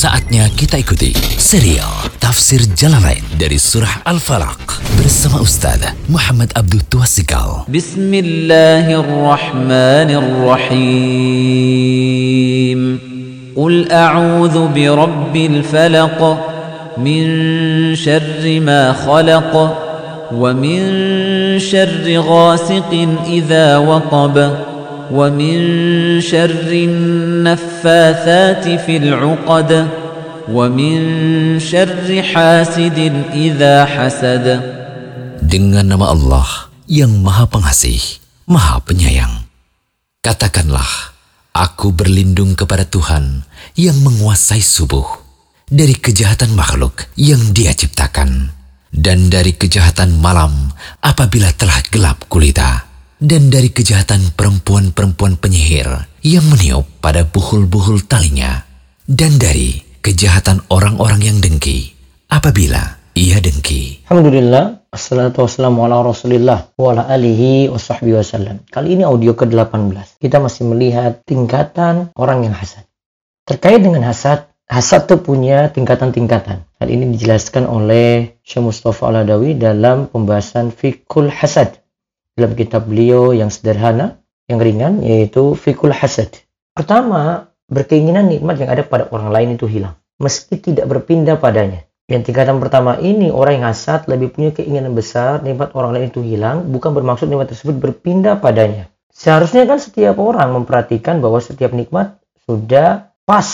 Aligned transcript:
Saatnya 0.00 0.48
kita 0.56 0.80
ikuti 0.80 1.12
serial 1.36 2.08
Tafsir 2.16 2.64
Jalalain 2.72 3.20
dari 3.36 3.60
Surah 3.60 4.00
Al-Falaq 4.08 4.80
bersama 4.96 5.44
Ustaz 5.44 5.84
Muhammad 6.08 6.56
Abdul 6.56 6.80
Tuasikal. 6.88 7.68
بسم 7.68 8.08
الله 8.08 8.88
الرحمن 8.88 10.08
الرحيم 10.56 11.60
قل 13.52 13.74
أعوذ 13.92 14.56
برب 14.72 15.36
الفلق 15.36 16.20
من 16.96 17.22
شر 17.92 18.60
ما 18.64 18.96
خلق 18.96 19.52
ومن 20.32 20.80
شر 21.60 22.06
غاسق 22.08 22.90
إذا 23.28 23.76
وقب 23.76 24.36
ومن 25.10 25.58
شر 26.20 26.70
النفاثات 26.72 28.64
في 28.86 28.96
العقد 28.96 29.70
ومن 30.50 30.98
شر 31.60 32.22
حاسد 32.22 32.98
إذا 33.34 33.84
حسد 33.84 34.46
Dengan 35.46 35.86
nama 35.86 36.10
Allah 36.10 36.48
yang 36.90 37.22
Maha 37.22 37.46
Pengasih, 37.46 38.02
Maha 38.50 38.82
Penyayang. 38.82 39.46
Katakanlah, 40.18 41.14
aku 41.54 41.94
berlindung 41.94 42.58
kepada 42.58 42.82
Tuhan 42.82 43.46
yang 43.78 43.94
menguasai 44.02 44.58
subuh 44.58 45.06
dari 45.70 45.94
kejahatan 45.94 46.50
makhluk 46.50 47.06
yang 47.14 47.38
Dia 47.54 47.70
ciptakan 47.78 48.50
dan 48.90 49.30
dari 49.30 49.54
kejahatan 49.54 50.18
malam 50.18 50.72
apabila 51.04 51.52
telah 51.54 51.78
gelap 51.94 52.26
gulita 52.26 52.89
dan 53.21 53.53
dari 53.53 53.69
kejahatan 53.69 54.33
perempuan-perempuan 54.33 55.37
penyihir 55.37 56.09
yang 56.25 56.41
meniup 56.49 56.89
pada 57.05 57.21
buhul-buhul 57.21 58.09
talinya 58.09 58.65
dan 59.05 59.37
dari 59.37 59.77
kejahatan 60.01 60.65
orang-orang 60.73 61.21
yang 61.21 61.37
dengki 61.37 61.93
apabila 62.33 62.97
ia 63.13 63.37
dengki. 63.37 64.09
Alhamdulillah, 64.09 64.89
assalatu 64.89 65.45
wassalamu 65.45 65.85
ala. 65.85 66.01
Kali 68.73 68.87
ini 68.89 69.03
audio 69.05 69.37
ke-18. 69.37 70.17
Kita 70.17 70.41
masih 70.41 70.65
melihat 70.65 71.21
tingkatan 71.21 72.09
orang 72.17 72.49
yang 72.49 72.57
hasad. 72.57 72.89
Terkait 73.45 73.85
dengan 73.85 74.01
hasad, 74.09 74.49
hasad 74.65 75.05
itu 75.05 75.21
punya 75.21 75.69
tingkatan-tingkatan. 75.69 76.65
Hal 76.81 76.87
ini 76.89 77.13
dijelaskan 77.13 77.69
oleh 77.69 78.41
Syekh 78.41 78.65
Mustafa 78.65 79.13
Al-Adawi 79.13 79.59
dalam 79.61 80.09
pembahasan 80.09 80.73
Fikul 80.73 81.29
Hasad. 81.29 81.80
Dalam 82.35 82.55
kitab 82.55 82.87
beliau 82.87 83.35
yang 83.35 83.51
sederhana, 83.51 84.23
yang 84.47 84.59
ringan, 84.59 85.03
yaitu 85.03 85.55
Fikul 85.55 85.91
Hasad. 85.91 86.31
Pertama, 86.71 87.51
berkeinginan 87.67 88.27
nikmat 88.27 88.59
yang 88.59 88.71
ada 88.71 88.83
pada 88.83 89.07
orang 89.11 89.31
lain 89.31 89.49
itu 89.55 89.67
hilang. 89.67 89.95
Meski 90.19 90.59
tidak 90.59 90.87
berpindah 90.91 91.39
padanya. 91.39 91.87
Yang 92.11 92.31
tingkatan 92.31 92.59
pertama 92.59 92.99
ini, 92.99 93.31
orang 93.31 93.63
yang 93.63 93.67
hasad 93.71 94.03
lebih 94.11 94.35
punya 94.35 94.51
keinginan 94.51 94.91
besar, 94.91 95.39
nikmat 95.39 95.71
orang 95.71 95.95
lain 95.95 96.11
itu 96.11 96.19
hilang, 96.19 96.67
bukan 96.67 96.91
bermaksud 96.91 97.31
nikmat 97.31 97.55
tersebut 97.55 97.79
berpindah 97.79 98.35
padanya. 98.43 98.91
Seharusnya 99.15 99.63
kan 99.63 99.79
setiap 99.79 100.19
orang 100.19 100.51
memperhatikan 100.51 101.23
bahwa 101.23 101.39
setiap 101.39 101.71
nikmat 101.71 102.19
sudah 102.43 103.15
pas, 103.23 103.47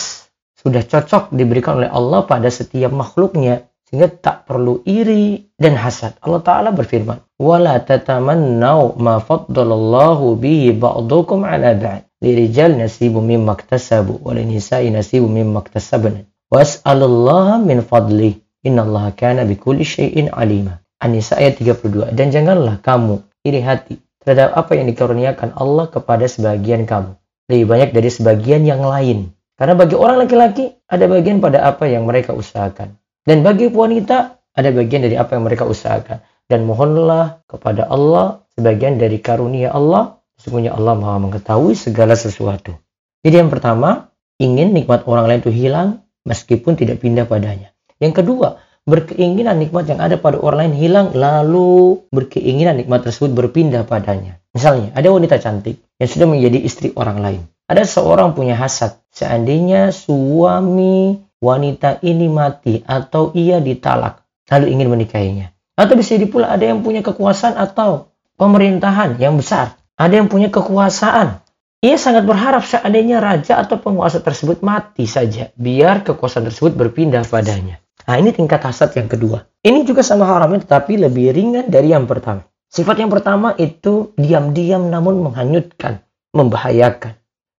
sudah 0.58 0.82
cocok 0.82 1.30
diberikan 1.38 1.78
oleh 1.78 1.90
Allah 1.90 2.26
pada 2.26 2.50
setiap 2.50 2.90
makhluknya, 2.90 3.70
sehingga 3.86 4.10
tak 4.10 4.50
perlu 4.50 4.82
iri 4.90 5.54
dan 5.54 5.78
hasad. 5.78 6.18
Allah 6.26 6.42
Ta'ala 6.42 6.70
berfirman, 6.74 7.22
wala 7.38 7.78
tatamannau 7.82 8.98
ma 8.98 9.22
faddalallahu 9.22 10.38
bihi 10.42 10.74
ba'dukum 10.78 11.46
ala 11.46 11.78
ba'd. 11.78 12.04
Lirijal 12.18 12.74
nasibu 12.82 13.22
mimma 13.22 13.54
iktasabu 13.54 14.26
wa 14.26 14.34
linisa'i 14.34 14.90
nasibu 14.90 15.30
mimma 15.30 15.62
iktasabna. 15.62 16.26
Was'alullaha 16.50 17.62
min 17.62 17.86
fadli. 17.86 18.42
Innallaha 18.66 19.14
kana 19.14 19.46
bikulli 19.46 19.86
syai'in 19.86 20.34
alima. 20.34 20.82
An-Nisa 20.98 21.38
ayat 21.38 21.62
32 21.62 22.18
dan 22.18 22.34
janganlah 22.34 22.82
kamu 22.82 23.22
iri 23.46 23.62
hati 23.62 24.02
terhadap 24.26 24.58
apa 24.58 24.74
yang 24.74 24.90
dikaruniakan 24.90 25.54
Allah 25.54 25.86
kepada 25.94 26.26
sebagian 26.26 26.90
kamu. 26.90 27.14
Lebih 27.54 27.66
banyak 27.70 27.90
dari 27.94 28.10
sebagian 28.10 28.66
yang 28.66 28.82
lain. 28.82 29.30
Karena 29.56 29.78
bagi 29.78 29.94
orang 29.94 30.26
laki-laki 30.26 30.74
ada 30.90 31.06
bagian 31.06 31.38
pada 31.38 31.70
apa 31.70 31.86
yang 31.86 32.10
mereka 32.10 32.34
usahakan. 32.34 32.98
Dan 33.22 33.46
bagi 33.46 33.70
wanita 33.70 34.42
ada 34.58 34.70
bagian 34.74 35.06
dari 35.06 35.16
apa 35.16 35.38
yang 35.38 35.46
mereka 35.46 35.70
usahakan. 35.70 36.18
Dan 36.48 36.64
mohonlah 36.64 37.44
kepada 37.48 37.88
Allah 37.92 38.48
sebagian 38.56 38.96
dari 38.96 39.20
karunia 39.20 39.76
Allah. 39.76 40.24
Sesungguhnya 40.38 40.72
Allah 40.78 40.94
maha 40.96 41.18
mengetahui 41.20 41.74
segala 41.74 42.14
sesuatu. 42.14 42.78
Jadi 43.26 43.36
yang 43.42 43.50
pertama, 43.50 44.14
ingin 44.38 44.72
nikmat 44.72 45.04
orang 45.10 45.28
lain 45.28 45.42
itu 45.42 45.52
hilang 45.52 46.06
meskipun 46.24 46.78
tidak 46.78 47.02
pindah 47.02 47.26
padanya. 47.26 47.74
Yang 47.98 48.24
kedua, 48.24 48.62
berkeinginan 48.86 49.58
nikmat 49.60 49.90
yang 49.90 50.00
ada 50.00 50.16
pada 50.16 50.38
orang 50.40 50.70
lain 50.70 50.76
hilang 50.78 51.08
lalu 51.12 52.06
berkeinginan 52.14 52.78
nikmat 52.78 53.04
tersebut 53.04 53.34
berpindah 53.34 53.84
padanya. 53.84 54.40
Misalnya, 54.54 54.94
ada 54.94 55.10
wanita 55.10 55.42
cantik 55.42 55.82
yang 55.98 56.10
sudah 56.10 56.28
menjadi 56.30 56.60
istri 56.62 56.94
orang 56.94 57.20
lain. 57.20 57.42
Ada 57.68 57.84
seorang 57.84 58.32
punya 58.32 58.56
hasad. 58.56 58.96
Seandainya 59.12 59.92
suami 59.92 61.20
wanita 61.44 62.00
ini 62.06 62.32
mati 62.32 62.80
atau 62.86 63.36
ia 63.36 63.60
ditalak 63.60 64.24
lalu 64.48 64.72
ingin 64.72 64.88
menikahinya. 64.88 65.57
Atau 65.78 65.94
bisa 65.94 66.18
jadi 66.18 66.26
pula 66.26 66.50
ada 66.50 66.66
yang 66.66 66.82
punya 66.82 67.06
kekuasaan 67.06 67.54
atau 67.54 68.10
pemerintahan 68.42 69.22
yang 69.22 69.38
besar. 69.38 69.78
Ada 69.94 70.20
yang 70.20 70.28
punya 70.28 70.50
kekuasaan. 70.50 71.46
Ia 71.86 71.98
sangat 72.02 72.26
berharap 72.26 72.66
seandainya 72.66 73.22
raja 73.22 73.62
atau 73.62 73.78
penguasa 73.78 74.18
tersebut 74.18 74.66
mati 74.66 75.06
saja, 75.06 75.54
biar 75.54 76.02
kekuasaan 76.02 76.50
tersebut 76.50 76.74
berpindah 76.74 77.22
padanya. 77.30 77.78
Nah, 78.10 78.18
ini 78.18 78.34
tingkat 78.34 78.66
hasad 78.66 78.98
yang 78.98 79.06
kedua. 79.06 79.46
Ini 79.62 79.86
juga 79.86 80.02
sama 80.02 80.26
haramnya 80.26 80.66
tetapi 80.66 80.98
lebih 80.98 81.30
ringan 81.38 81.70
dari 81.70 81.94
yang 81.94 82.10
pertama. 82.10 82.42
Sifat 82.68 82.98
yang 82.98 83.14
pertama 83.14 83.54
itu 83.62 84.18
diam-diam 84.18 84.90
namun 84.90 85.22
menghanyutkan, 85.22 86.02
membahayakan. 86.34 87.14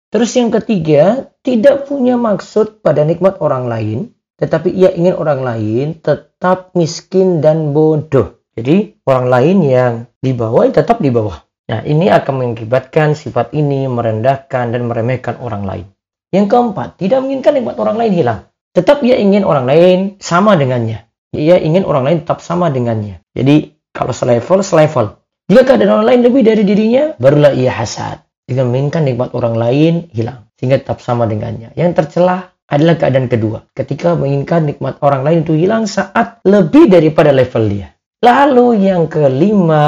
Terus 0.08 0.30
yang 0.34 0.50
ketiga, 0.50 1.30
tidak 1.44 1.86
punya 1.86 2.18
maksud 2.18 2.80
pada 2.82 3.04
nikmat 3.04 3.38
orang 3.44 3.68
lain, 3.68 3.98
tetapi 4.38 4.70
ia 4.70 4.94
ingin 4.94 5.18
orang 5.18 5.42
lain 5.42 5.98
tetap 5.98 6.70
miskin 6.78 7.42
dan 7.42 7.74
bodoh. 7.74 8.38
Jadi 8.54 9.02
orang 9.06 9.26
lain 9.26 9.56
yang 9.66 9.92
di 10.22 10.30
bawah 10.34 10.66
tetap 10.70 11.02
di 11.02 11.10
bawah. 11.10 11.42
Nah, 11.68 11.84
ini 11.84 12.08
akan 12.08 12.34
mengakibatkan 12.40 13.12
sifat 13.12 13.52
ini 13.52 13.84
merendahkan 13.90 14.72
dan 14.72 14.88
meremehkan 14.88 15.36
orang 15.42 15.68
lain. 15.68 15.86
Yang 16.32 16.46
keempat, 16.54 16.96
tidak 16.96 17.20
menginginkan 17.20 17.52
nikmat 17.60 17.76
orang 17.76 17.96
lain 18.00 18.12
hilang. 18.14 18.40
Tetap 18.72 19.04
ia 19.04 19.20
ingin 19.20 19.44
orang 19.44 19.68
lain 19.68 19.98
sama 20.22 20.56
dengannya. 20.56 21.04
Ia 21.36 21.60
ingin 21.60 21.84
orang 21.84 22.08
lain 22.08 22.18
tetap 22.24 22.40
sama 22.40 22.72
dengannya. 22.72 23.20
Jadi 23.36 23.76
kalau 23.92 24.16
selevel, 24.16 24.64
selevel. 24.64 25.20
Jika 25.48 25.62
keadaan 25.64 26.00
orang 26.00 26.08
lain 26.14 26.20
lebih 26.24 26.42
dari 26.44 26.62
dirinya, 26.64 27.16
barulah 27.20 27.52
ia 27.52 27.72
hasad. 27.72 28.24
Jika 28.48 28.64
menginginkan 28.64 29.04
nikmat 29.04 29.36
orang 29.36 29.56
lain, 29.56 29.94
hilang. 30.12 30.48
Sehingga 30.56 30.80
tetap 30.80 31.04
sama 31.04 31.28
dengannya. 31.28 31.76
Yang 31.76 32.00
tercelah 32.00 32.52
adalah 32.68 33.00
keadaan 33.00 33.32
kedua. 33.32 33.64
Ketika 33.72 34.14
menginginkan 34.14 34.68
nikmat 34.68 35.00
orang 35.00 35.24
lain 35.24 35.38
itu 35.42 35.56
hilang 35.56 35.88
saat 35.88 36.44
lebih 36.44 36.92
daripada 36.92 37.32
level 37.32 37.64
dia. 37.72 37.96
Lalu 38.20 38.84
yang 38.84 39.08
kelima, 39.08 39.86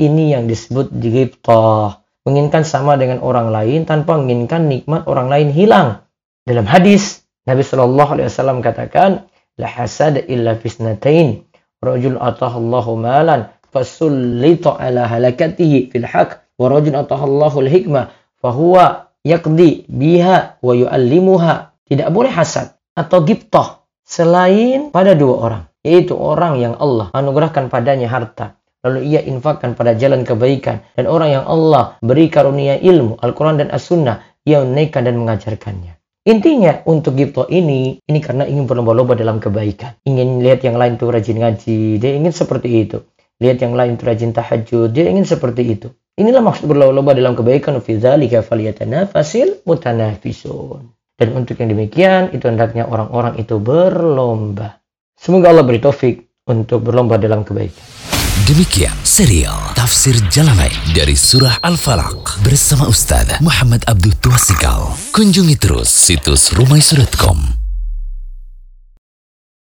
ini 0.00 0.34
yang 0.34 0.50
disebut 0.50 0.90
giptoh. 0.98 1.94
Menginginkan 2.26 2.66
sama 2.66 2.98
dengan 2.98 3.22
orang 3.22 3.54
lain 3.54 3.86
tanpa 3.86 4.18
menginginkan 4.18 4.68
nikmat 4.68 5.06
orang 5.06 5.28
lain 5.30 5.48
hilang. 5.54 5.88
Dalam 6.44 6.64
hadis, 6.64 7.24
Nabi 7.44 7.64
Shallallahu 7.64 8.18
Alaihi 8.18 8.28
Wasallam 8.28 8.60
katakan, 8.60 9.28
la 9.60 9.68
hasad 9.68 10.26
illa 10.28 10.56
fisnatain. 10.56 11.44
Rajul 11.78 12.18
atahallahu 12.18 12.98
malan 12.98 13.54
fasullita 13.70 14.74
ala 14.80 15.06
halakatihi 15.06 15.92
fil 15.92 16.08
haq 16.08 16.42
wa 16.58 16.66
rajul 16.66 16.98
atahallahu 16.98 17.62
al-hikmah 17.62 18.10
fahuwa 18.42 19.14
yaqdi 19.22 19.86
biha 19.86 20.58
wa 20.58 20.72
yu'allimuha. 20.74 21.70
Tidak 21.88 22.12
boleh 22.12 22.28
hasad 22.28 22.76
atau 22.92 23.24
giptoh 23.24 23.88
selain 24.04 24.92
pada 24.92 25.16
dua 25.16 25.34
orang, 25.40 25.62
yaitu 25.80 26.12
orang 26.14 26.60
yang 26.60 26.74
Allah 26.76 27.08
anugerahkan 27.16 27.72
padanya 27.72 28.12
harta 28.12 28.60
lalu 28.78 29.10
ia 29.10 29.20
infakkan 29.26 29.74
pada 29.74 29.98
jalan 29.98 30.22
kebaikan 30.22 30.86
dan 30.94 31.10
orang 31.10 31.34
yang 31.34 31.44
Allah 31.50 31.98
beri 31.98 32.30
karunia 32.30 32.78
ilmu 32.78 33.18
Al-Quran 33.18 33.58
dan 33.58 33.68
As-Sunnah 33.74 34.22
ia 34.46 34.62
menaikkan 34.62 35.02
dan 35.02 35.18
mengajarkannya 35.18 35.98
Intinya 36.28 36.84
untuk 36.84 37.16
Gipto 37.16 37.48
ini, 37.48 38.04
ini 38.04 38.20
karena 38.20 38.44
ingin 38.44 38.68
berlomba-lomba 38.68 39.16
dalam 39.16 39.40
kebaikan. 39.40 39.96
Ingin 40.04 40.44
lihat 40.44 40.60
yang 40.60 40.76
lain 40.76 41.00
tuh 41.00 41.08
rajin 41.08 41.40
ngaji, 41.40 41.96
dia 41.96 42.12
ingin 42.12 42.36
seperti 42.36 42.68
itu. 42.84 43.00
Lihat 43.40 43.64
yang 43.64 43.72
lain 43.72 43.96
tuh 43.96 44.12
rajin 44.12 44.36
tahajud, 44.36 44.92
dia 44.92 45.08
ingin 45.08 45.24
seperti 45.24 45.64
itu. 45.64 45.88
Inilah 46.20 46.44
maksud 46.44 46.68
berlomba-lomba 46.68 47.16
dalam 47.16 47.32
kebaikan. 47.32 47.80
Fi 47.80 47.96
dzalika 47.96 48.44
falyatanafasil 48.44 49.64
mutanafisun. 49.64 50.97
Dan 51.18 51.34
untuk 51.34 51.58
yang 51.58 51.74
demikian, 51.74 52.30
itu 52.30 52.46
hendaknya 52.46 52.86
orang-orang 52.86 53.34
itu 53.42 53.58
berlomba. 53.58 54.78
Semoga 55.18 55.50
Allah 55.50 55.66
beri 55.66 55.82
taufik 55.82 56.46
untuk 56.46 56.86
berlomba 56.86 57.18
dalam 57.18 57.42
kebaikan. 57.42 57.82
Demikian 58.46 58.94
serial 59.02 59.74
Tafsir 59.74 60.14
Jalalain 60.30 60.78
dari 60.94 61.18
Surah 61.18 61.58
Al-Falaq 61.58 62.38
bersama 62.46 62.86
Ustaz 62.86 63.42
Muhammad 63.42 63.82
Abdul 63.90 64.14
Tuasikal. 64.22 64.94
Kunjungi 65.10 65.58
terus 65.58 65.90
situs 65.90 66.54
rumaisurat.com 66.54 67.57